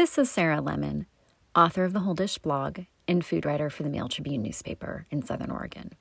This 0.00 0.16
is 0.16 0.30
Sarah 0.30 0.62
Lemon, 0.62 1.04
author 1.54 1.84
of 1.84 1.92
the 1.92 2.00
Whole 2.00 2.14
Dish 2.14 2.38
blog 2.38 2.84
and 3.06 3.22
food 3.22 3.44
writer 3.44 3.68
for 3.68 3.82
the 3.82 3.90
Mail 3.90 4.08
Tribune 4.08 4.40
newspaper 4.40 5.04
in 5.10 5.20
Southern 5.20 5.50
Oregon. 5.50 5.92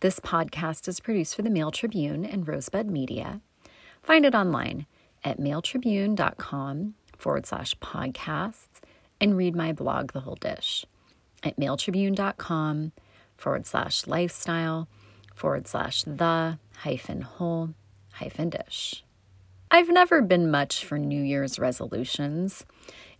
This 0.00 0.18
podcast 0.18 0.88
is 0.88 1.00
produced 1.00 1.36
for 1.36 1.42
the 1.42 1.50
Mail 1.50 1.70
Tribune 1.70 2.24
and 2.24 2.48
Rosebud 2.48 2.86
Media. 2.86 3.42
Find 4.02 4.24
it 4.24 4.34
online 4.34 4.86
at 5.22 5.38
mailtribune.com 5.38 6.94
forward 7.18 7.44
slash 7.44 7.74
podcasts 7.74 8.80
and 9.20 9.36
read 9.36 9.54
my 9.54 9.70
blog, 9.70 10.14
The 10.14 10.20
Whole 10.20 10.36
Dish, 10.36 10.86
at 11.42 11.58
mailtribune.com 11.58 12.92
forward 13.36 13.66
slash 13.66 14.06
lifestyle 14.06 14.88
forward 15.34 15.68
slash 15.68 16.04
the 16.04 16.58
hyphen 16.78 17.20
whole 17.20 17.74
hyphen 18.12 18.48
dish. 18.48 19.04
I've 19.70 19.90
never 19.90 20.22
been 20.22 20.50
much 20.50 20.84
for 20.84 20.96
New 20.96 21.22
Year's 21.22 21.58
resolutions. 21.58 22.64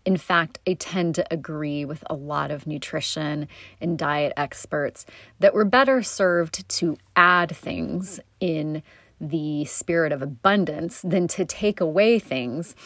In 0.06 0.16
fact, 0.16 0.60
I 0.68 0.74
tend 0.74 1.16
to 1.16 1.26
agree 1.32 1.84
with 1.84 2.04
a 2.08 2.14
lot 2.14 2.52
of 2.52 2.64
nutrition 2.64 3.48
and 3.80 3.98
diet 3.98 4.32
experts 4.36 5.04
that 5.40 5.52
we're 5.52 5.64
better 5.64 6.00
served 6.00 6.66
to 6.68 6.96
add 7.16 7.54
things 7.54 8.20
in 8.38 8.84
the 9.20 9.64
spirit 9.64 10.12
of 10.12 10.22
abundance 10.22 11.02
than 11.02 11.26
to 11.28 11.44
take 11.44 11.80
away 11.80 12.20
things 12.20 12.76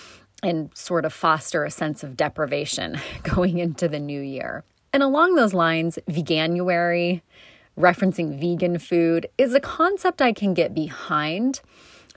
and 0.43 0.71
sort 0.75 1.05
of 1.05 1.13
foster 1.13 1.65
a 1.65 1.71
sense 1.71 2.03
of 2.03 2.17
deprivation 2.17 2.99
going 3.23 3.59
into 3.59 3.87
the 3.87 4.01
new 4.01 4.23
year. 4.23 4.65
And 4.95 5.03
along 5.03 5.35
those 5.35 5.53
lines, 5.53 5.99
veganuary, 6.09 7.21
referencing 7.79 8.41
vegan 8.41 8.79
food, 8.79 9.29
is 9.37 9.53
a 9.53 9.61
concept 9.61 10.23
I 10.23 10.33
can 10.33 10.55
get 10.55 10.75
behind 10.75 11.61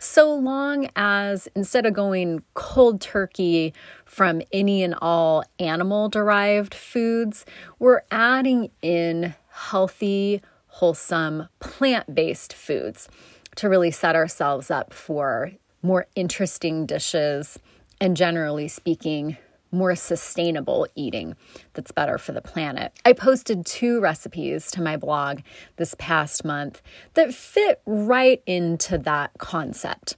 so 0.04 0.34
long 0.34 0.90
as 0.96 1.48
instead 1.56 1.86
of 1.86 1.94
going 1.94 2.44
cold 2.54 3.02
turkey 3.02 3.74
from 4.06 4.42
any 4.52 4.84
and 4.84 4.96
all 5.02 5.44
animal 5.60 6.10
derived 6.10 6.74
foods, 6.74 7.46
we're 7.80 8.02
adding 8.12 8.70
in 8.82 9.34
healthy, 9.50 10.42
wholesome, 10.68 11.48
plant 11.60 12.14
based 12.14 12.54
foods 12.54 13.08
to 13.56 13.70
really 13.70 13.92
set 13.92 14.16
ourselves 14.16 14.70
up 14.72 14.94
for 14.94 15.52
more 15.82 16.08
interesting 16.16 16.86
dishes 16.86 17.60
and, 18.02 18.18
generally 18.18 18.68
speaking, 18.68 19.38
more 19.74 19.96
sustainable 19.96 20.88
eating 20.96 21.36
that's 21.74 21.92
better 21.92 22.18
for 22.18 22.32
the 22.32 22.42
planet. 22.42 22.94
I 23.04 23.14
posted 23.14 23.66
two 23.66 24.00
recipes 24.00 24.72
to 24.72 24.82
my 24.82 24.98
blog 24.98 25.40
this 25.78 25.96
past 25.98 26.46
month 26.46 26.82
that 27.16 27.34
fit 27.34 27.82
right 27.86 28.42
into 28.46 28.98
that 29.00 29.32
concept. 29.40 30.16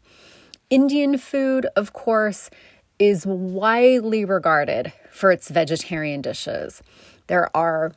Indian 0.69 1.17
food, 1.17 1.67
of 1.75 1.93
course, 1.93 2.49
is 2.99 3.25
widely 3.25 4.25
regarded 4.25 4.91
for 5.11 5.31
its 5.31 5.49
vegetarian 5.49 6.21
dishes. 6.21 6.81
There 7.27 7.55
are 7.55 7.91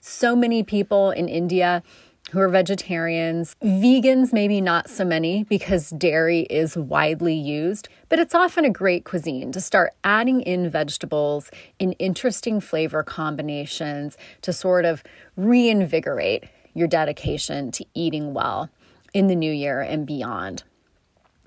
so 0.00 0.36
many 0.36 0.62
people 0.62 1.10
in 1.10 1.28
India 1.28 1.82
who 2.32 2.40
are 2.40 2.48
vegetarians. 2.48 3.54
Vegans, 3.62 4.32
maybe 4.32 4.60
not 4.60 4.90
so 4.90 5.04
many 5.04 5.44
because 5.44 5.90
dairy 5.90 6.40
is 6.42 6.76
widely 6.76 7.34
used, 7.34 7.88
but 8.08 8.18
it's 8.18 8.34
often 8.34 8.64
a 8.64 8.70
great 8.70 9.04
cuisine 9.04 9.52
to 9.52 9.60
start 9.60 9.92
adding 10.02 10.40
in 10.40 10.68
vegetables 10.68 11.50
in 11.78 11.92
interesting 11.92 12.60
flavor 12.60 13.02
combinations 13.02 14.16
to 14.42 14.52
sort 14.52 14.84
of 14.84 15.02
reinvigorate 15.36 16.44
your 16.74 16.88
dedication 16.88 17.70
to 17.70 17.84
eating 17.94 18.34
well 18.34 18.68
in 19.14 19.28
the 19.28 19.36
new 19.36 19.52
year 19.52 19.80
and 19.80 20.06
beyond. 20.06 20.64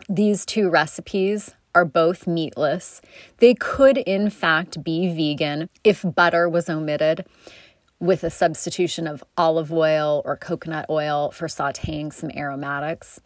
These 0.08 0.46
two 0.46 0.70
recipes 0.70 1.54
are 1.76 1.86
both 1.86 2.26
meatless. 2.26 3.02
They 3.38 3.54
could, 3.54 3.98
in 3.98 4.30
fact, 4.30 4.84
be 4.84 5.14
vegan 5.14 5.70
if 5.84 6.04
butter 6.04 6.50
was 6.50 6.70
omitted 6.70 7.26
with 8.00 8.24
a 8.24 8.30
substitution 8.30 9.08
of 9.08 9.24
olive 9.38 9.72
oil 9.72 10.22
or 10.26 10.38
coconut 10.38 10.86
oil 10.90 11.32
for 11.32 11.48
sauteing 11.48 12.14
some 12.14 12.32
aromatics. 12.32 13.20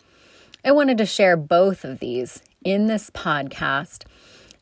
I 0.65 0.71
wanted 0.71 0.97
to 0.97 1.05
share 1.05 1.37
both 1.37 1.83
of 1.83 1.99
these 1.99 2.41
in 2.63 2.87
this 2.87 3.09
podcast. 3.09 4.05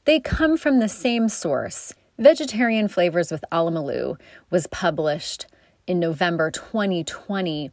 They 0.06 0.20
come 0.20 0.58
from 0.58 0.80
the 0.80 0.90
same 0.90 1.30
source. 1.30 1.94
Vegetarian 2.18 2.88
Flavors 2.88 3.32
with 3.32 3.46
Alamelu 3.52 4.20
was 4.50 4.68
published 4.68 5.46
in 5.88 6.00
November 6.00 6.52
2020. 6.52 7.72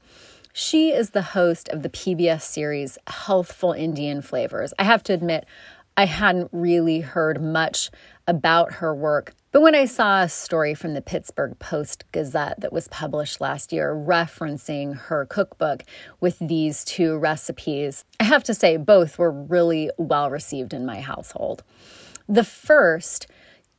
She 0.53 0.91
is 0.91 1.11
the 1.11 1.23
host 1.23 1.69
of 1.71 1.83
the 1.83 1.89
PBS 1.89 2.43
series 2.43 2.99
Healthful 3.07 3.73
Indian 3.73 4.23
Flavors. 4.23 4.73
I 4.79 4.85
have 4.85 5.03
to 5.05 5.13
admit, 5.13 5.47
I 5.97 6.07
hadn't 6.07 6.51
really 6.53 7.01
heard 7.01 7.43
much 7.43 7.91
about 8.29 8.75
her 8.75 8.95
work 8.95 9.35
but 9.51 9.63
when 9.63 9.75
I 9.75 9.87
saw 9.87 10.23
a 10.23 10.29
story 10.29 10.75
from 10.75 10.93
the 10.93 11.01
Pittsburgh 11.01 11.59
Post 11.59 12.05
Gazette 12.13 12.61
that 12.61 12.73
was 12.73 12.87
published 12.89 13.41
last 13.41 13.73
year 13.73 13.95
referencing 13.95 14.95
her 14.97 15.25
cookbook 15.25 15.85
with 16.21 16.39
these 16.39 16.85
two 16.85 17.17
recipes, 17.17 18.05
I 18.21 18.25
have 18.25 18.45
to 18.45 18.55
say 18.55 18.77
both 18.77 19.19
were 19.19 19.31
really 19.31 19.91
well 19.97 20.29
received 20.29 20.75
in 20.75 20.85
my 20.85 21.01
household. 21.01 21.63
The 22.29 22.45
first, 22.45 23.27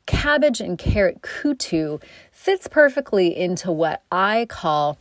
cabbage 0.07 0.59
and 0.59 0.75
carrot 0.75 1.21
kutu, 1.21 2.01
fits 2.31 2.67
perfectly 2.67 3.37
into 3.37 3.71
what 3.71 4.01
I 4.11 4.47
call 4.49 4.97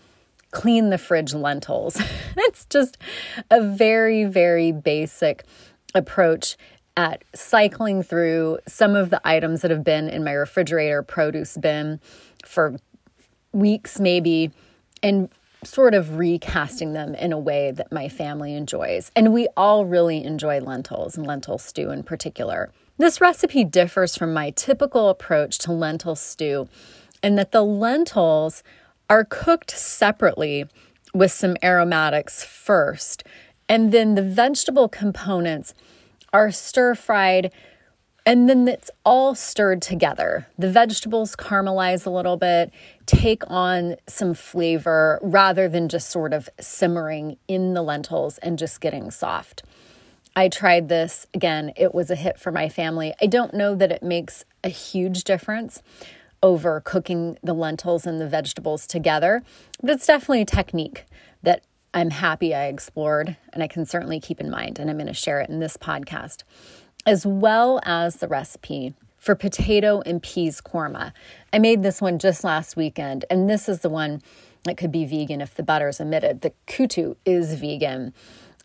clean 0.51 0.91
the 0.91 0.99
fridge 0.99 1.33
lentils. 1.33 1.99
it's 2.37 2.67
just 2.67 2.99
a 3.51 3.63
very, 3.63 4.27
very 4.27 4.73
basic 4.73 5.45
approach 5.95 6.59
at 6.99 7.23
cycling 7.33 8.03
through 8.03 8.59
some 8.67 8.97
of 8.97 9.11
the 9.11 9.21
items 9.25 9.63
that 9.63 9.71
have 9.71 9.85
been 9.85 10.09
in 10.09 10.25
my 10.25 10.33
refrigerator 10.33 11.01
produce 11.01 11.57
bin 11.57 12.01
for 12.45 12.75
weeks, 13.53 14.01
maybe, 14.01 14.51
and 15.01 15.29
sort 15.63 15.95
of 15.95 16.17
recasting 16.17 16.95
them 16.95 17.15
in 17.15 17.33
a 17.33 17.39
way 17.39 17.71
that 17.71 17.93
my 17.93 18.09
family 18.09 18.53
enjoys. 18.53 19.13
And 19.15 19.33
we 19.33 19.47
all 19.57 19.85
really 19.85 20.25
enjoy 20.25 20.59
lentils 20.59 21.17
and 21.17 21.25
lentil 21.25 21.57
stew 21.57 21.91
in 21.91 22.03
particular. 22.03 22.73
This 22.97 23.21
recipe 23.21 23.63
differs 23.63 24.17
from 24.17 24.35
my 24.35 24.51
typical 24.51 25.09
approach 25.09 25.59
to 25.59 25.73
lentil 25.73 26.17
stew 26.17 26.69
in 27.23 27.37
that 27.37 27.53
the 27.53 27.63
lentils 27.63 28.65
are 29.09 29.25
cooked 29.25 29.71
separately 29.71 30.65
with 31.15 31.31
some 31.31 31.57
aromatics 31.63 32.43
first, 32.43 33.23
and 33.69 33.93
then 33.93 34.17
the 34.17 34.23
vegetable 34.23 34.89
components 34.89 35.75
are 36.39 36.53
stir 36.53 36.95
fried 36.95 37.51
and 38.25 38.49
then 38.49 38.69
it's 38.69 38.93
all 39.05 39.35
stirred 39.35 39.83
together. 39.83 40.47
The 40.57 40.71
vegetables 40.71 41.35
caramelize 41.35 42.07
a 42.07 42.11
little 42.11 42.37
bit, 42.37 42.71
take 43.07 43.43
on 43.51 43.97
some 44.07 44.35
flavor 44.35 45.19
rather 45.21 45.69
than 45.69 45.89
just 45.89 46.11
sort 46.11 46.33
of 46.33 46.49
simmering 46.61 47.39
in 47.49 47.75
the 47.75 47.83
lentils 47.83 48.39
and 48.39 48.57
just 48.57 48.81
getting 48.81 49.11
soft. 49.11 49.65
I 50.37 50.49
tried 50.49 50.89
this 50.89 51.27
again, 51.35 51.73
it 51.75 51.93
was 51.93 52.09
a 52.09 52.15
hit 52.15 52.39
for 52.39 52.53
my 52.53 52.69
family. 52.69 53.15
I 53.21 53.27
don't 53.27 53.55
know 53.55 53.75
that 53.75 53.91
it 53.91 54.03
makes 54.05 54.45
a 54.63 54.69
huge 54.69 55.25
difference 55.25 55.83
over 56.41 56.81
cooking 56.81 57.37
the 57.43 57.55
lentils 57.55 58.07
and 58.07 58.21
the 58.21 58.29
vegetables 58.29 58.87
together, 58.87 59.43
but 59.83 59.91
it's 59.91 60.07
definitely 60.07 60.43
a 60.43 60.45
technique 60.45 61.05
that 61.43 61.65
I'm 61.99 62.11
happy 62.11 62.55
I 62.55 62.67
explored 62.67 63.37
and 63.53 63.61
I 63.61 63.67
can 63.67 63.85
certainly 63.85 64.21
keep 64.21 64.41
in 64.41 64.49
mind, 64.49 64.79
and 64.79 64.89
I'm 64.89 64.99
going 64.99 65.09
to 65.09 65.13
share 65.13 65.41
it 65.41 65.51
in 65.51 65.59
this 65.59 65.77
podcast, 65.77 66.45
as 67.05 67.27
well 67.27 67.81
as 67.83 68.17
the 68.17 68.29
recipe 68.29 68.95
for 69.17 69.35
potato 69.35 70.01
and 70.07 70.23
peas 70.23 70.61
korma. 70.61 71.13
I 71.53 71.59
made 71.59 71.83
this 71.83 72.01
one 72.01 72.21
just 72.21 72.45
last 72.45 72.77
weekend, 72.77 73.25
and 73.29 73.51
this 73.51 73.69
is 73.69 73.81
the 73.81 73.89
one 73.89 74.23
that 74.63 74.77
could 74.77 74.93
be 74.93 75.07
vegan 75.07 75.41
if 75.41 75.57
the 75.57 75.65
butter 75.65 75.89
is 75.89 76.01
omitted. 76.01 76.43
The 76.43 76.53
kutu 76.69 77.17
is 77.25 77.55
vegan, 77.55 78.15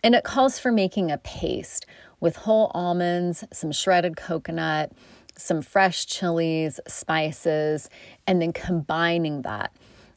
and 0.04 0.14
it 0.14 0.24
calls 0.24 0.60
for 0.60 0.72
making 0.72 1.10
a 1.10 1.18
paste 1.18 1.88
with 2.20 2.36
whole 2.36 2.72
almonds, 2.76 3.44
some 3.52 3.72
shredded 3.72 4.16
coconut, 4.16 4.92
some 5.36 5.64
fresh 5.64 6.06
chilies, 6.06 6.80
spices, 6.88 7.90
and 8.28 8.40
then 8.40 8.54
combining 8.54 9.42
that 9.42 9.72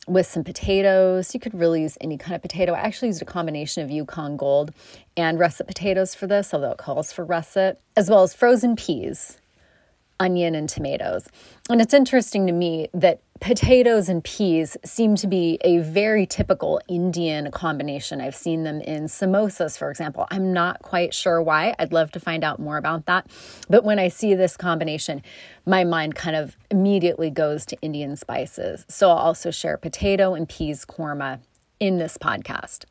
with 0.07 0.27
some 0.27 0.45
potatoes. 0.45 1.35
You 1.35 1.41
could 1.41 1.55
really 1.55 1.83
use 1.83 1.99
any 2.01 2.17
kind 2.17 2.35
of 2.35 2.43
potato. 2.43 2.73
I 2.73 2.81
actually 2.81 3.09
used 3.09 3.23
a 3.23 3.27
combination 3.27 3.83
of 3.83 3.91
Yukon 3.91 4.37
Gold 4.37 4.73
and 5.17 5.39
russet 5.39 5.67
potatoes 5.67 6.15
for 6.15 6.27
this, 6.27 6.55
although 6.55 6.73
it 6.73 6.79
calls 6.79 7.13
for 7.13 7.25
russet, 7.25 7.81
as 7.97 8.09
well 8.09 8.23
as 8.23 8.35
frozen 8.35 8.77
peas, 8.77 9.39
onion, 10.21 10.55
and 10.55 10.69
tomatoes. 10.69 11.29
And 11.69 11.81
it's 11.81 11.95
interesting 11.95 12.47
to 12.47 12.53
me 12.53 12.89
that 12.95 13.21
potatoes 13.41 14.09
and 14.09 14.25
peas 14.25 14.77
seem 14.85 15.15
to 15.17 15.27
be 15.27 15.59
a 15.63 15.79
very 15.79 16.27
typical 16.27 16.81
Indian 16.89 17.51
combination. 17.51 18.21
I've 18.21 18.37
seen 18.37 18.63
them 18.63 18.81
in 18.81 19.05
samosas, 19.05 19.77
for 19.77 19.91
example. 19.91 20.27
I'm 20.31 20.53
not 20.53 20.81
quite 20.83 21.13
sure 21.13 21.43
why. 21.43 21.75
I'd 21.79 21.93
love 21.93 22.13
to 22.13 22.21
find 22.21 22.45
out 22.45 22.59
more 22.59 22.79
about 22.79 23.07
that. 23.07 23.27
But 23.69 23.85
when 23.85 23.99
I 23.99 24.09
see 24.09 24.35
this 24.35 24.57
combination, 24.57 25.23
my 25.67 25.85
mind 25.85 26.15
kind 26.15 26.37
of 26.37 26.57
immediately 26.71 27.31
goes 27.31 27.67
to 27.67 27.77
Indian 27.83 28.17
spices. 28.17 28.87
So 28.89 29.11
I'll 29.11 29.17
also 29.17 29.51
share 29.51 29.77
potato 29.77 30.35
and 30.35 30.49
peas 30.49 30.85
korma 30.85 31.41
in 31.79 31.99
this 31.99 32.17
podcast. 32.17 32.85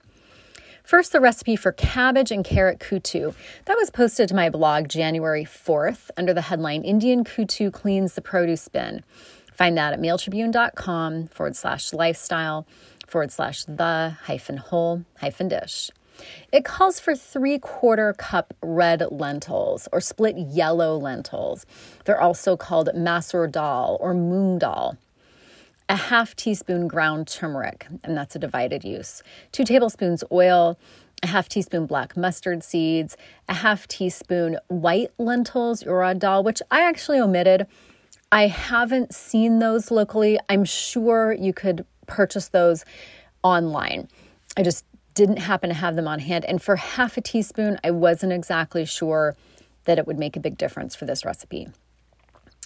First, 0.86 1.14
the 1.14 1.20
recipe 1.20 1.56
for 1.56 1.72
cabbage 1.72 2.30
and 2.30 2.46
carrot 2.46 2.78
kutu. 2.78 3.34
That 3.66 3.76
was 3.76 3.90
posted 3.90 4.30
to 4.30 4.36
my 4.36 4.52
blog 4.52 4.88
January 4.88 5.44
4th 5.44 6.12
under 6.16 6.32
the 6.32 6.44
headline 6.44 6.84
Indian 6.84 7.24
Kutu 7.24 7.74
Cleans 7.74 8.14
the 8.14 8.22
Produce 8.22 8.68
Bin. 8.68 9.04
Find 9.52 9.76
that 9.80 9.94
at 9.94 10.00
mailtribune.com 10.00 11.28
forward 11.30 11.56
slash 11.56 11.92
lifestyle 11.92 12.68
forward 13.08 13.32
slash 13.32 13.66
the 13.66 14.16
hyphen 14.26 14.58
whole 14.58 15.04
hyphen 15.18 15.48
dish. 15.48 15.90
It 16.52 16.64
calls 16.64 17.00
for 17.00 17.16
three 17.16 17.58
quarter 17.58 18.14
cup 18.14 18.54
red 18.62 19.04
lentils 19.10 19.88
or 19.92 20.00
split 20.00 20.38
yellow 20.38 20.98
lentils. 20.98 21.66
They're 22.06 22.22
also 22.22 22.56
called 22.56 22.90
masoor 22.96 23.52
dal 23.52 23.98
or 24.00 24.14
moong 24.14 24.60
dal 24.60 25.00
a 25.88 25.96
half 25.96 26.36
teaspoon 26.36 26.88
ground 26.88 27.28
turmeric, 27.28 27.88
and 28.04 28.18
that's 28.18 28.36
a 28.36 28.40
divided 28.40 28.84
use, 28.84 29.22
two 29.52 29.64
tablespoons 29.64 30.24
oil, 30.32 30.80
a 31.24 31.28
half 31.28 31.48
teaspoon 31.48 31.86
black 31.86 32.18
mustard 32.18 32.64
seeds, 32.64 33.16
a 33.48 33.54
half 33.54 33.88
teaspoon 33.88 34.58
white 34.68 35.12
lentils, 35.18 35.84
urad 35.84 36.20
dal, 36.20 36.44
which 36.44 36.62
I 36.72 36.82
actually 36.82 37.20
omitted. 37.20 37.68
I 38.32 38.48
haven't 38.48 39.14
seen 39.14 39.60
those 39.60 39.92
locally. 39.92 40.40
I'm 40.50 40.66
sure 40.66 41.34
you 41.34 41.54
could 41.54 41.86
purchase 42.08 42.50
those 42.50 42.84
online. 43.44 44.08
I 44.58 44.64
just 44.64 44.86
didn't 45.14 45.38
happen 45.38 45.70
to 45.70 45.76
have 45.76 45.96
them 45.96 46.08
on 46.08 46.20
hand. 46.20 46.46
And 46.46 46.62
for 46.62 46.76
half 46.76 47.18
a 47.18 47.22
teaspoon, 47.22 47.80
I 47.84 47.92
wasn't 47.92 48.34
exactly 48.34 48.86
sure 48.86 49.36
that 49.86 49.98
it 49.98 50.08
would 50.08 50.20
make 50.20 50.36
a 50.36 50.40
big 50.40 50.58
difference 50.58 50.96
for 50.96 51.06
this 51.06 51.24
recipe. 51.24 51.70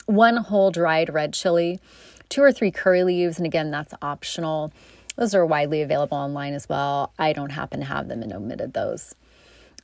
One 0.06 0.38
whole 0.38 0.72
dried 0.72 1.13
red 1.13 1.33
chili, 1.33 1.80
two 2.29 2.41
or 2.41 2.51
three 2.51 2.71
curry 2.71 3.03
leaves, 3.03 3.37
and 3.37 3.45
again, 3.45 3.71
that's 3.71 3.93
optional. 4.01 4.71
Those 5.15 5.35
are 5.35 5.45
widely 5.45 5.81
available 5.81 6.17
online 6.17 6.53
as 6.53 6.69
well. 6.69 7.11
I 7.19 7.33
don't 7.33 7.51
happen 7.51 7.81
to 7.81 7.85
have 7.85 8.07
them 8.07 8.21
and 8.21 8.31
omitted 8.31 8.73
those. 8.73 9.15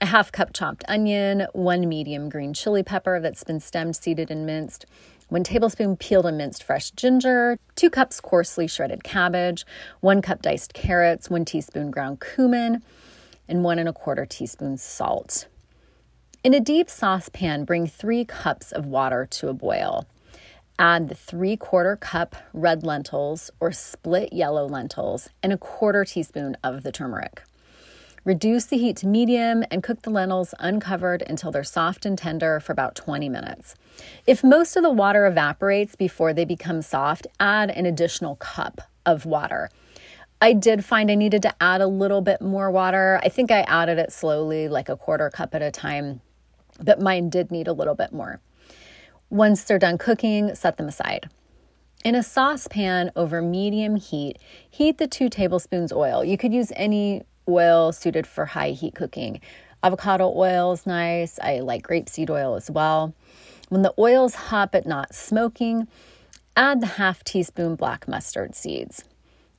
A 0.01 0.05
half 0.07 0.31
cup 0.31 0.53
chopped 0.53 0.83
onion, 0.87 1.47
one 1.53 1.87
medium 1.87 2.29
green 2.29 2.53
chili 2.53 2.83
pepper 2.83 3.19
that's 3.19 3.43
been 3.43 3.59
stemmed, 3.59 3.95
seeded, 3.95 4.29
and 4.29 4.45
minced, 4.45 4.85
one 5.27 5.43
tablespoon 5.43 5.97
peeled 5.97 6.25
and 6.25 6.37
minced 6.37 6.63
fresh 6.63 6.91
ginger, 6.91 7.57
two 7.75 7.89
cups 7.89 8.21
coarsely 8.21 8.67
shredded 8.67 9.03
cabbage, 9.03 9.65
one 10.01 10.21
cup 10.21 10.41
diced 10.41 10.73
carrots, 10.73 11.29
one 11.29 11.45
teaspoon 11.45 11.91
ground 11.91 12.19
cumin, 12.21 12.83
and 13.47 13.63
one 13.63 13.79
and 13.79 13.89
a 13.89 13.93
quarter 13.93 14.25
teaspoon 14.25 14.77
salt. 14.77 15.47
In 16.43 16.53
a 16.53 16.59
deep 16.59 16.89
saucepan, 16.89 17.65
bring 17.65 17.87
three 17.87 18.23
cups 18.23 18.71
of 18.71 18.85
water 18.85 19.25
to 19.31 19.47
a 19.47 19.53
boil. 19.53 20.05
Add 20.77 21.07
the 21.07 21.15
three 21.15 21.55
quarter 21.55 21.95
cup 21.95 22.35
red 22.53 22.83
lentils 22.83 23.49
or 23.61 23.71
split 23.71 24.33
yellow 24.33 24.67
lentils 24.67 25.29
and 25.41 25.53
a 25.53 25.57
quarter 25.57 26.03
teaspoon 26.03 26.57
of 26.63 26.83
the 26.83 26.91
turmeric. 26.91 27.43
Reduce 28.25 28.65
the 28.65 28.77
heat 28.77 28.97
to 28.97 29.07
medium 29.07 29.63
and 29.71 29.83
cook 29.83 30.01
the 30.01 30.09
lentils 30.09 30.53
uncovered 30.59 31.23
until 31.29 31.51
they're 31.51 31.63
soft 31.63 32.05
and 32.05 32.17
tender 32.17 32.59
for 32.59 32.73
about 32.73 32.95
20 32.95 33.29
minutes. 33.29 33.75
If 34.27 34.43
most 34.43 34.75
of 34.75 34.83
the 34.83 34.91
water 34.91 35.25
evaporates 35.25 35.95
before 35.95 36.33
they 36.33 36.43
become 36.43 36.81
soft, 36.81 37.27
add 37.39 37.69
an 37.69 37.85
additional 37.85 38.35
cup 38.35 38.81
of 39.05 39.25
water. 39.25 39.69
I 40.41 40.51
did 40.51 40.83
find 40.83 41.09
I 41.09 41.15
needed 41.15 41.41
to 41.43 41.55
add 41.61 41.79
a 41.79 41.87
little 41.87 42.21
bit 42.21 42.41
more 42.41 42.69
water. 42.69 43.21
I 43.23 43.29
think 43.29 43.51
I 43.51 43.61
added 43.61 43.97
it 43.97 44.11
slowly, 44.11 44.67
like 44.67 44.89
a 44.89 44.97
quarter 44.97 45.29
cup 45.29 45.55
at 45.55 45.61
a 45.61 45.71
time, 45.71 46.19
but 46.83 46.99
mine 46.99 47.29
did 47.29 47.51
need 47.51 47.67
a 47.67 47.73
little 47.73 47.95
bit 47.95 48.11
more. 48.11 48.41
Once 49.29 49.63
they're 49.63 49.79
done 49.79 49.97
cooking, 49.97 50.53
set 50.53 50.77
them 50.77 50.87
aside. 50.87 51.29
In 52.03 52.13
a 52.13 52.21
saucepan 52.21 53.11
over 53.15 53.41
medium 53.41 53.95
heat, 53.95 54.37
heat 54.69 54.99
the 54.99 55.07
two 55.07 55.29
tablespoons 55.29 55.91
oil. 55.91 56.23
You 56.23 56.37
could 56.37 56.53
use 56.53 56.71
any 56.75 57.23
oil 57.49 57.91
suited 57.91 58.27
for 58.27 58.45
high 58.45 58.69
heat 58.71 58.93
cooking. 58.93 59.41
Avocado 59.81 60.31
oil 60.35 60.73
is 60.73 60.85
nice. 60.85 61.39
I 61.39 61.61
like 61.61 61.87
grapeseed 61.87 62.29
oil 62.29 62.55
as 62.55 62.69
well. 62.69 63.15
When 63.69 63.81
the 63.81 63.93
oil's 63.97 64.35
hot 64.35 64.71
but 64.71 64.85
not 64.85 65.15
smoking, 65.15 65.87
add 66.55 66.81
the 66.81 66.85
half 66.87 67.23
teaspoon 67.23 67.75
black 67.75 68.07
mustard 68.07 68.55
seeds. 68.55 69.03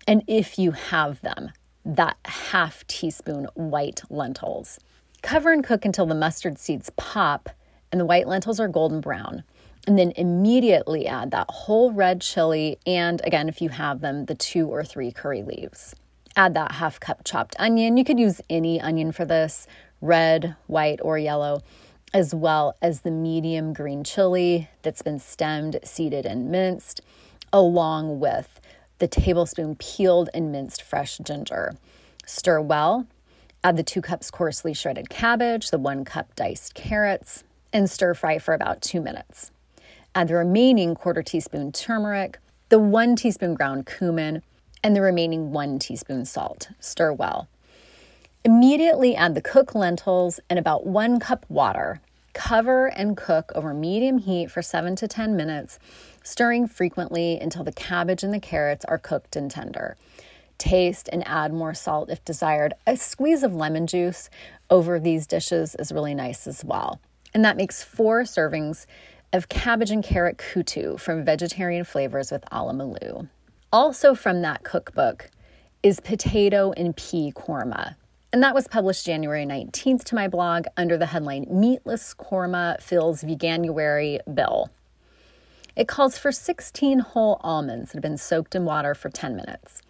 And 0.06 0.22
if 0.28 0.58
you 0.58 0.70
have 0.70 1.20
them, 1.22 1.50
that 1.84 2.16
half 2.24 2.86
teaspoon 2.86 3.48
white 3.54 4.02
lentils. 4.08 4.78
Cover 5.22 5.52
and 5.52 5.64
cook 5.64 5.84
until 5.84 6.06
the 6.06 6.14
mustard 6.14 6.58
seeds 6.58 6.90
pop 6.96 7.50
and 7.90 8.00
the 8.00 8.04
white 8.04 8.28
lentils 8.28 8.60
are 8.60 8.68
golden 8.68 9.00
brown 9.00 9.42
and 9.86 9.98
then 9.98 10.12
immediately 10.16 11.06
add 11.06 11.30
that 11.30 11.48
whole 11.48 11.92
red 11.92 12.20
chili 12.20 12.78
and 12.86 13.20
again 13.24 13.48
if 13.48 13.62
you 13.62 13.68
have 13.68 14.00
them 14.00 14.26
the 14.26 14.34
two 14.34 14.68
or 14.68 14.84
three 14.84 15.12
curry 15.12 15.42
leaves. 15.42 15.94
Add 16.34 16.54
that 16.54 16.72
half 16.72 17.00
cup 17.00 17.22
chopped 17.24 17.56
onion. 17.58 17.96
You 17.96 18.04
could 18.04 18.18
use 18.18 18.40
any 18.50 18.80
onion 18.80 19.12
for 19.12 19.24
this 19.24 19.66
red 20.00 20.56
white 20.66 21.00
or 21.02 21.18
yellow 21.18 21.62
as 22.12 22.34
well 22.34 22.76
as 22.80 23.00
the 23.00 23.10
medium 23.10 23.72
green 23.72 24.04
chili 24.04 24.68
that's 24.82 25.02
been 25.02 25.18
stemmed 25.18 25.78
seeded 25.84 26.26
and 26.26 26.50
minced 26.50 27.00
along 27.52 28.20
with 28.20 28.60
the 28.98 29.08
tablespoon 29.08 29.76
peeled 29.76 30.30
and 30.32 30.50
minced 30.50 30.82
fresh 30.82 31.18
ginger. 31.18 31.76
Stir 32.24 32.60
well. 32.60 33.06
Add 33.62 33.76
the 33.76 33.82
two 33.82 34.00
cups 34.00 34.30
coarsely 34.30 34.74
shredded 34.74 35.10
cabbage 35.10 35.70
the 35.70 35.78
one 35.78 36.04
cup 36.04 36.34
diced 36.36 36.74
carrots 36.74 37.44
and 37.72 37.90
stir 37.90 38.14
fry 38.14 38.38
for 38.38 38.54
about 38.54 38.80
two 38.80 39.00
minutes 39.00 39.50
Add 40.16 40.28
the 40.28 40.36
remaining 40.36 40.94
quarter 40.94 41.22
teaspoon 41.22 41.72
turmeric, 41.72 42.38
the 42.70 42.78
one 42.78 43.16
teaspoon 43.16 43.52
ground 43.52 43.84
cumin, 43.84 44.42
and 44.82 44.96
the 44.96 45.02
remaining 45.02 45.52
one 45.52 45.78
teaspoon 45.78 46.24
salt. 46.24 46.70
Stir 46.80 47.12
well. 47.12 47.48
Immediately 48.42 49.14
add 49.14 49.34
the 49.34 49.42
cooked 49.42 49.74
lentils 49.74 50.40
and 50.48 50.58
about 50.58 50.86
one 50.86 51.20
cup 51.20 51.44
water. 51.50 52.00
Cover 52.32 52.86
and 52.86 53.14
cook 53.14 53.52
over 53.54 53.74
medium 53.74 54.16
heat 54.16 54.50
for 54.50 54.62
seven 54.62 54.96
to 54.96 55.06
10 55.06 55.36
minutes, 55.36 55.78
stirring 56.24 56.66
frequently 56.66 57.38
until 57.38 57.62
the 57.62 57.70
cabbage 57.70 58.22
and 58.22 58.32
the 58.32 58.40
carrots 58.40 58.86
are 58.86 58.96
cooked 58.96 59.36
and 59.36 59.50
tender. 59.50 59.98
Taste 60.56 61.10
and 61.12 61.28
add 61.28 61.52
more 61.52 61.74
salt 61.74 62.08
if 62.08 62.24
desired. 62.24 62.72
A 62.86 62.96
squeeze 62.96 63.42
of 63.42 63.54
lemon 63.54 63.86
juice 63.86 64.30
over 64.70 64.98
these 64.98 65.26
dishes 65.26 65.74
is 65.78 65.92
really 65.92 66.14
nice 66.14 66.46
as 66.46 66.64
well. 66.64 67.00
And 67.34 67.44
that 67.44 67.58
makes 67.58 67.82
four 67.82 68.22
servings 68.22 68.86
of 69.32 69.48
cabbage 69.48 69.90
and 69.90 70.04
carrot 70.04 70.38
kutu 70.38 70.98
from 70.98 71.24
Vegetarian 71.24 71.84
Flavors 71.84 72.30
with 72.30 72.44
Alamelu. 72.52 73.28
Also 73.72 74.14
from 74.14 74.42
that 74.42 74.62
cookbook 74.62 75.30
is 75.82 76.00
potato 76.00 76.72
and 76.72 76.96
pea 76.96 77.32
korma. 77.32 77.96
And 78.32 78.42
that 78.42 78.54
was 78.54 78.68
published 78.68 79.06
January 79.06 79.46
19th 79.46 80.04
to 80.04 80.14
my 80.14 80.28
blog 80.28 80.66
under 80.76 80.96
the 80.96 81.06
headline 81.06 81.46
Meatless 81.48 82.14
Korma 82.14 82.80
Fills 82.82 83.22
Veganuary 83.22 84.18
Bill. 84.34 84.70
It 85.76 85.88
calls 85.88 86.18
for 86.18 86.32
16 86.32 87.00
whole 87.00 87.38
almonds 87.42 87.92
that 87.92 87.96
have 87.96 88.02
been 88.02 88.16
soaked 88.16 88.54
in 88.54 88.64
water 88.64 88.94
for 88.94 89.10
10 89.10 89.36
minutes, 89.36 89.82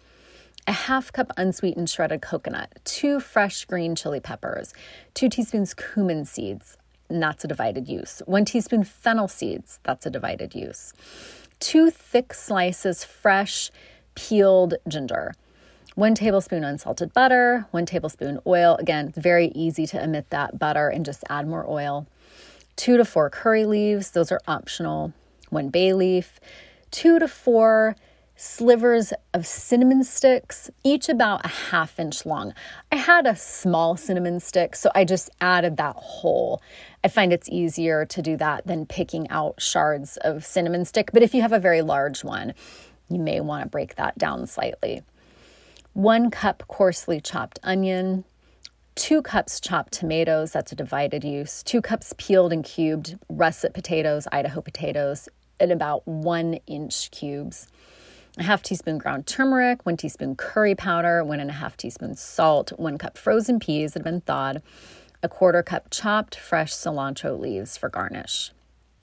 a 0.67 0.73
half 0.73 1.11
cup 1.11 1.31
unsweetened 1.37 1.89
shredded 1.89 2.21
coconut, 2.21 2.77
two 2.83 3.19
fresh 3.19 3.65
green 3.65 3.95
chili 3.95 4.19
peppers, 4.19 4.73
two 5.13 5.29
teaspoons 5.29 5.73
cumin 5.73 6.25
seeds, 6.25 6.77
that's 7.09 7.43
a 7.43 7.47
divided 7.47 7.87
use. 7.87 8.21
One 8.25 8.45
teaspoon 8.45 8.83
fennel 8.83 9.27
seeds, 9.27 9.79
that's 9.83 10.05
a 10.05 10.09
divided 10.09 10.53
use. 10.55 10.93
Two 11.59 11.89
thick 11.89 12.33
slices 12.33 13.03
fresh 13.03 13.71
peeled 14.15 14.75
ginger. 14.87 15.33
One 15.95 16.13
tablespoon 16.13 16.63
unsalted 16.63 17.13
butter, 17.13 17.65
one 17.71 17.85
tablespoon 17.87 18.39
oil. 18.45 18.75
Again, 18.75 19.07
it's 19.07 19.17
very 19.17 19.47
easy 19.55 19.87
to 19.87 20.03
omit 20.03 20.29
that 20.29 20.59
butter 20.59 20.89
and 20.89 21.03
just 21.03 21.23
add 21.29 21.47
more 21.47 21.67
oil. 21.67 22.05
Two 22.75 22.97
to 22.97 23.05
four 23.05 23.31
curry 23.31 23.65
leaves, 23.65 24.11
those 24.11 24.31
are 24.31 24.39
optional. 24.47 25.13
One 25.49 25.69
bay 25.69 25.93
leaf, 25.93 26.39
two 26.91 27.17
to 27.17 27.27
four 27.27 27.95
slivers 28.39 29.11
of 29.33 29.47
cinnamon 29.47 30.03
sticks, 30.03 30.69
each 30.83 31.09
about 31.09 31.43
a 31.43 31.47
half 31.47 31.99
inch 31.99 32.23
long. 32.23 32.53
I 32.91 32.95
had 32.95 33.25
a 33.25 33.35
small 33.35 33.97
cinnamon 33.97 34.39
stick, 34.39 34.75
so 34.75 34.91
I 34.93 35.05
just 35.05 35.31
added 35.41 35.77
that 35.77 35.95
whole. 35.95 36.61
I 37.03 37.07
find 37.07 37.33
it's 37.33 37.49
easier 37.49 38.05
to 38.05 38.21
do 38.21 38.37
that 38.37 38.67
than 38.67 38.85
picking 38.85 39.27
out 39.31 39.59
shards 39.59 40.17
of 40.17 40.45
cinnamon 40.45 40.85
stick, 40.85 41.09
but 41.11 41.23
if 41.23 41.33
you 41.33 41.41
have 41.41 41.51
a 41.51 41.59
very 41.59 41.81
large 41.81 42.23
one, 42.23 42.53
you 43.09 43.19
may 43.19 43.41
want 43.41 43.63
to 43.63 43.69
break 43.69 43.95
that 43.95 44.19
down 44.19 44.45
slightly. 44.45 45.01
One 45.93 46.29
cup 46.29 46.63
coarsely 46.67 47.19
chopped 47.19 47.57
onion, 47.63 48.23
two 48.93 49.23
cups 49.23 49.59
chopped 49.59 49.93
tomatoes, 49.93 50.51
that's 50.51 50.71
a 50.71 50.75
divided 50.75 51.23
use, 51.23 51.63
two 51.63 51.81
cups 51.81 52.13
peeled 52.19 52.53
and 52.53 52.63
cubed 52.63 53.17
russet 53.29 53.73
potatoes, 53.73 54.27
Idaho 54.31 54.61
potatoes, 54.61 55.27
in 55.59 55.71
about 55.71 56.07
one 56.07 56.59
inch 56.67 57.09
cubes 57.09 57.67
a 58.39 58.43
half 58.43 58.61
teaspoon 58.61 58.97
ground 58.97 59.25
turmeric, 59.25 59.85
one 59.85 59.97
teaspoon 59.97 60.35
curry 60.35 60.75
powder, 60.75 61.23
one 61.23 61.39
and 61.39 61.49
a 61.49 61.53
half 61.53 61.75
teaspoons 61.75 62.19
salt, 62.19 62.71
one 62.77 62.97
cup 62.97 63.17
frozen 63.17 63.59
peas 63.59 63.93
that 63.93 63.99
have 63.99 64.05
been 64.05 64.21
thawed, 64.21 64.61
a 65.23 65.29
quarter 65.29 65.63
cup 65.63 65.87
chopped 65.89 66.35
fresh 66.35 66.73
cilantro 66.73 67.39
leaves 67.39 67.77
for 67.77 67.89
garnish. 67.89 68.51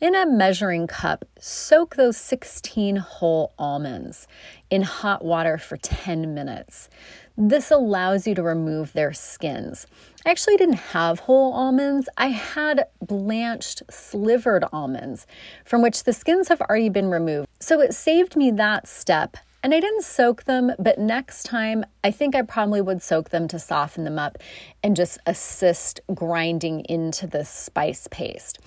In 0.04 0.14
a 0.14 0.26
measuring 0.26 0.86
cup, 0.86 1.24
soak 1.40 1.96
those 1.96 2.18
16 2.18 2.96
whole 2.96 3.54
almonds 3.58 4.28
in 4.68 4.82
hot 4.82 5.24
water 5.24 5.56
for 5.56 5.78
10 5.78 6.34
minutes. 6.34 6.90
This 7.38 7.70
allows 7.70 8.26
you 8.26 8.34
to 8.34 8.42
remove 8.42 8.92
their 8.92 9.14
skins. 9.14 9.86
I 10.26 10.30
actually 10.30 10.58
didn't 10.58 10.92
have 10.92 11.20
whole 11.20 11.54
almonds. 11.54 12.10
I 12.18 12.26
had 12.26 12.84
blanched, 13.00 13.82
slivered 13.88 14.66
almonds 14.74 15.26
from 15.64 15.80
which 15.80 16.04
the 16.04 16.12
skins 16.12 16.48
have 16.48 16.60
already 16.60 16.90
been 16.90 17.08
removed. 17.08 17.48
So 17.58 17.80
it 17.80 17.94
saved 17.94 18.36
me 18.36 18.50
that 18.50 18.86
step. 18.86 19.38
And 19.62 19.72
I 19.72 19.80
didn't 19.80 20.04
soak 20.04 20.44
them, 20.44 20.72
but 20.78 20.98
next 20.98 21.44
time 21.44 21.82
I 22.04 22.10
think 22.10 22.34
I 22.34 22.42
probably 22.42 22.82
would 22.82 23.02
soak 23.02 23.30
them 23.30 23.48
to 23.48 23.58
soften 23.58 24.04
them 24.04 24.18
up 24.18 24.36
and 24.82 24.94
just 24.94 25.16
assist 25.24 26.00
grinding 26.14 26.80
into 26.80 27.26
this 27.26 27.48
spice 27.48 28.06
paste. 28.10 28.58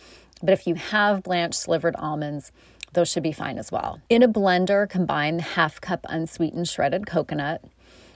But 0.41 0.53
if 0.53 0.67
you 0.67 0.75
have 0.75 1.24
blanched, 1.24 1.60
slivered 1.60 1.96
almonds, 1.98 2.51
those 2.94 3.10
should 3.10 3.24
be 3.24 3.32
fine 3.32 3.58
as 3.58 3.72
well. 3.72 4.00
In 4.10 4.24
a 4.24 4.27
blender, 4.27 4.89
combine 4.89 5.38
the 5.38 5.44
half 5.44 5.82
cup 5.82 6.06
unsweetened 6.10 6.67
shredded 6.67 7.06
coconut 7.06 7.63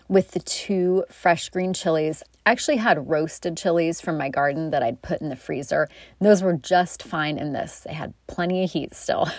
with 0.07 0.31
the 0.31 0.39
two 0.39 1.05
fresh 1.09 1.49
green 1.49 1.73
chilies. 1.73 2.23
I 2.45 2.51
actually 2.51 2.77
had 2.77 3.09
roasted 3.09 3.55
chilies 3.55 4.01
from 4.01 4.17
my 4.17 4.29
garden 4.29 4.71
that 4.71 4.83
I'd 4.83 5.01
put 5.01 5.21
in 5.21 5.29
the 5.29 5.35
freezer. 5.35 5.87
Those 6.19 6.43
were 6.43 6.53
just 6.53 7.03
fine 7.03 7.37
in 7.37 7.53
this. 7.53 7.79
They 7.79 7.93
had 7.93 8.13
plenty 8.27 8.63
of 8.63 8.71
heat 8.71 8.93
still. 8.93 9.29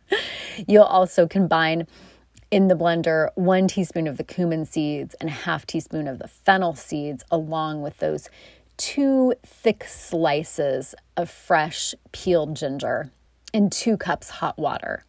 You'll 0.66 0.84
also 0.84 1.28
combine 1.28 1.86
in 2.50 2.68
the 2.68 2.74
blender 2.74 3.28
one 3.34 3.68
teaspoon 3.68 4.06
of 4.06 4.16
the 4.16 4.24
cumin 4.24 4.64
seeds 4.64 5.14
and 5.20 5.28
a 5.28 5.32
half 5.32 5.66
teaspoon 5.66 6.08
of 6.08 6.18
the 6.18 6.28
fennel 6.28 6.74
seeds, 6.74 7.24
along 7.30 7.82
with 7.82 7.98
those 7.98 8.28
two 8.78 9.34
thick 9.44 9.84
slices 9.84 10.94
of 11.16 11.28
fresh 11.28 11.94
peeled 12.12 12.56
ginger 12.56 13.10
in 13.52 13.68
two 13.68 13.98
cups 13.98 14.30
hot 14.30 14.56
water. 14.56 15.04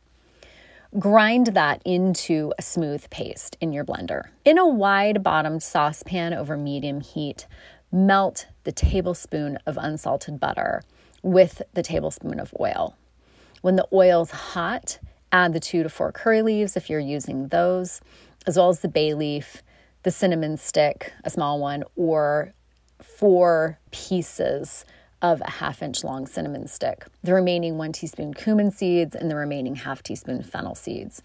Grind 0.98 1.48
that 1.48 1.82
into 1.86 2.52
a 2.58 2.64
smooth 2.64 3.08
paste 3.12 3.56
in 3.62 3.72
your 3.72 3.86
blender. 3.86 4.24
In 4.44 4.58
a 4.58 4.68
wide 4.68 5.24
bottomed 5.24 5.62
saucepan 5.62 6.34
over 6.34 6.58
medium 6.58 7.02
heat, 7.02 7.46
melt 7.92 8.48
the 8.64 8.72
tablespoon 8.72 9.60
of 9.68 9.78
unsalted 9.78 10.40
butter 10.40 10.82
with 11.22 11.62
the 11.74 11.84
tablespoon 11.84 12.40
of 12.40 12.54
oil. 12.60 12.96
When 13.62 13.76
the 13.76 13.88
oil's 13.94 14.32
hot, 14.32 15.00
add 15.32 15.54
the 15.54 15.60
two 15.60 15.84
to 15.84 15.90
four 15.90 16.12
curry 16.12 16.42
leaves 16.42 16.76
if 16.76 16.90
you're 16.90 17.00
using 17.00 17.50
those, 17.50 18.02
as 18.48 18.58
well 18.58 18.70
as 18.70 18.80
the 18.80 18.88
bay 18.88 19.14
leaf, 19.14 19.62
the 20.04 20.12
cinnamon 20.12 20.58
stick, 20.58 21.14
a 21.24 21.30
small 21.30 21.60
one, 21.60 21.84
or 21.96 22.54
four 23.02 23.80
pieces 23.92 24.86
of 25.22 25.42
a 25.42 25.52
half 25.52 25.82
inch 25.82 26.04
long 26.04 26.26
cinnamon 26.26 26.68
stick, 26.68 27.06
the 27.24 27.34
remaining 27.34 27.78
one 27.78 27.92
teaspoon 27.92 28.34
cumin 28.34 28.72
seeds, 28.72 29.16
and 29.16 29.30
the 29.30 29.36
remaining 29.36 29.76
half 29.76 30.02
teaspoon 30.02 30.44
fennel 30.44 30.76
seeds. 30.76 31.22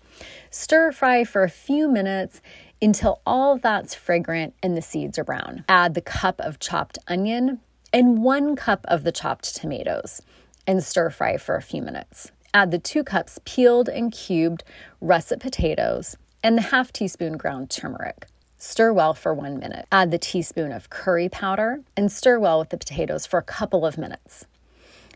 Stir 0.51 0.91
fry 0.93 1.25
for 1.25 1.43
a 1.43 1.51
few 1.51 1.89
minutes 1.89 2.41
until 2.83 3.21
all 3.25 3.57
that's 3.57 3.95
fragrant 3.95 4.55
and 4.63 4.77
the 4.77 4.83
seeds 4.83 5.19
are 5.19 5.25
brown. 5.25 5.65
Add 5.69 5.95
the 5.95 6.01
cup 6.01 6.41
of 6.41 6.59
chopped 6.59 6.99
onion 7.07 7.61
and 7.93 8.23
one 8.23 8.57
cup 8.57 8.85
of 8.89 9.05
the 9.05 9.13
chopped 9.13 9.55
tomatoes 9.55 10.21
and 10.67 10.83
stir 10.83 11.11
fry 11.11 11.37
for 11.37 11.57
a 11.57 11.63
few 11.63 11.81
minutes. 11.81 12.33
Add 12.53 12.71
the 12.71 12.79
two 12.79 13.05
cups 13.05 13.39
peeled 13.45 13.89
and 13.89 14.13
cubed 14.13 14.65
russet 15.01 15.41
potatoes 15.41 16.17
and 16.43 16.59
the 16.59 16.63
half 16.63 16.93
teaspoon 16.93 17.37
ground 17.37 17.71
turmeric. 17.71 18.27
Stir 18.59 18.93
well 18.93 19.15
for 19.15 19.35
one 19.35 19.59
minute. 19.59 19.87
Add 19.93 20.11
the 20.11 20.19
teaspoon 20.19 20.73
of 20.73 20.91
curry 20.91 21.29
powder 21.29 21.81
and 21.97 22.11
stir 22.11 22.39
well 22.39 22.59
with 22.59 22.71
the 22.71 22.79
potatoes 22.79 23.27
for 23.27 23.39
a 23.39 23.43
couple 23.43 23.85
of 23.85 23.99
minutes. 23.99 24.47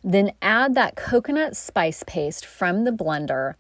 Then 0.05 0.33
add 0.43 0.75
that 0.75 0.97
coconut 0.97 1.57
spice 1.57 2.05
paste 2.07 2.47
from 2.47 2.85
the 2.85 2.93
blender 2.93 3.55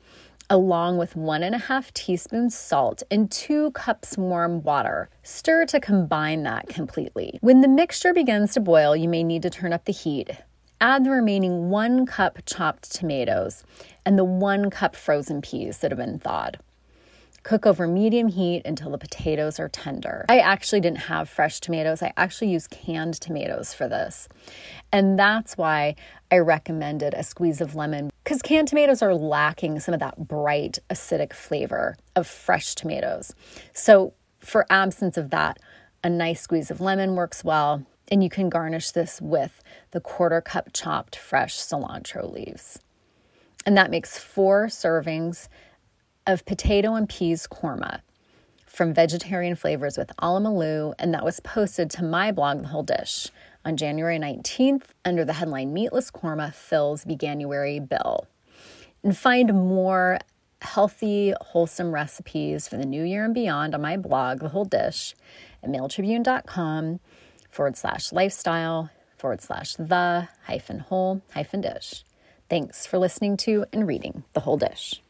along 0.50 0.96
with 0.96 1.14
one 1.14 1.42
and 1.42 1.54
a 1.54 1.58
half 1.58 1.92
teaspoons 1.92 2.56
salt 2.56 3.02
and 3.10 3.30
two 3.30 3.70
cups 3.72 4.16
warm 4.16 4.62
water. 4.62 5.10
Stir 5.22 5.66
to 5.66 5.80
combine 5.80 6.42
that 6.44 6.68
completely. 6.68 7.38
When 7.42 7.60
the 7.60 7.68
mixture 7.68 8.14
begins 8.14 8.54
to 8.54 8.60
boil, 8.60 8.96
you 8.96 9.08
may 9.08 9.22
need 9.22 9.42
to 9.42 9.50
turn 9.50 9.72
up 9.72 9.84
the 9.84 9.92
heat. 9.92 10.30
Add 10.80 11.04
the 11.04 11.10
remaining 11.10 11.70
one 11.70 12.06
cup 12.06 12.38
chopped 12.46 12.92
tomatoes 12.92 13.64
and 14.06 14.18
the 14.18 14.24
one 14.24 14.70
cup 14.70 14.96
frozen 14.96 15.42
peas 15.42 15.78
that 15.78 15.90
have 15.90 15.98
been 15.98 16.18
thawed. 16.18 16.58
Cook 17.48 17.64
over 17.64 17.88
medium 17.88 18.28
heat 18.28 18.60
until 18.66 18.90
the 18.90 18.98
potatoes 18.98 19.58
are 19.58 19.70
tender. 19.70 20.26
I 20.28 20.40
actually 20.40 20.82
didn't 20.82 20.98
have 20.98 21.30
fresh 21.30 21.60
tomatoes. 21.60 22.02
I 22.02 22.12
actually 22.14 22.50
used 22.50 22.68
canned 22.68 23.18
tomatoes 23.22 23.72
for 23.72 23.88
this. 23.88 24.28
And 24.92 25.18
that's 25.18 25.56
why 25.56 25.96
I 26.30 26.40
recommended 26.40 27.14
a 27.14 27.22
squeeze 27.22 27.62
of 27.62 27.74
lemon 27.74 28.10
because 28.22 28.42
canned 28.42 28.68
tomatoes 28.68 29.00
are 29.00 29.14
lacking 29.14 29.80
some 29.80 29.94
of 29.94 30.00
that 30.00 30.28
bright 30.28 30.78
acidic 30.90 31.32
flavor 31.32 31.96
of 32.14 32.26
fresh 32.26 32.74
tomatoes. 32.74 33.34
So, 33.72 34.12
for 34.40 34.66
absence 34.68 35.16
of 35.16 35.30
that, 35.30 35.56
a 36.04 36.10
nice 36.10 36.42
squeeze 36.42 36.70
of 36.70 36.82
lemon 36.82 37.14
works 37.14 37.42
well. 37.42 37.86
And 38.08 38.22
you 38.22 38.28
can 38.28 38.50
garnish 38.50 38.90
this 38.90 39.22
with 39.22 39.62
the 39.92 40.02
quarter 40.02 40.42
cup 40.42 40.74
chopped 40.74 41.16
fresh 41.16 41.56
cilantro 41.56 42.30
leaves. 42.30 42.78
And 43.64 43.74
that 43.78 43.90
makes 43.90 44.18
four 44.18 44.66
servings 44.66 45.48
of 46.28 46.44
potato 46.44 46.94
and 46.94 47.08
peas 47.08 47.48
korma 47.50 48.02
from 48.66 48.92
Vegetarian 48.92 49.56
Flavors 49.56 49.96
with 49.96 50.12
Alamelu, 50.20 50.92
and 50.98 51.12
that 51.14 51.24
was 51.24 51.40
posted 51.40 51.90
to 51.90 52.04
my 52.04 52.30
blog, 52.30 52.60
The 52.60 52.68
Whole 52.68 52.82
Dish, 52.82 53.28
on 53.64 53.78
January 53.78 54.18
19th 54.18 54.82
under 55.06 55.24
the 55.24 55.32
headline 55.32 55.72
Meatless 55.72 56.10
Korma 56.10 56.52
Fills 56.52 57.06
Veganuary 57.06 57.88
Bill. 57.88 58.26
And 59.02 59.16
find 59.16 59.54
more 59.54 60.18
healthy, 60.60 61.32
wholesome 61.40 61.92
recipes 61.92 62.68
for 62.68 62.76
the 62.76 62.84
new 62.84 63.02
year 63.02 63.24
and 63.24 63.32
beyond 63.34 63.74
on 63.74 63.80
my 63.80 63.96
blog, 63.96 64.40
The 64.40 64.50
Whole 64.50 64.66
Dish, 64.66 65.16
at 65.62 65.70
mailtribune.com 65.70 67.00
forward 67.50 67.76
slash 67.76 68.12
lifestyle 68.12 68.90
forward 69.16 69.40
slash 69.40 69.74
the 69.76 70.28
hyphen 70.44 70.80
whole 70.80 71.22
hyphen 71.32 71.62
dish. 71.62 72.04
Thanks 72.50 72.86
for 72.86 72.98
listening 72.98 73.38
to 73.38 73.64
and 73.72 73.88
reading 73.88 74.24
The 74.34 74.40
Whole 74.40 74.58
Dish. 74.58 75.00